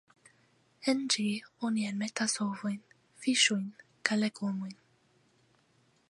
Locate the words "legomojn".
4.23-4.75